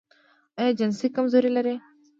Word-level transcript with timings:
ایا 0.59 0.71
جنسي 0.79 1.07
کمزوري 1.15 1.49
لرئ؟ 1.55 1.75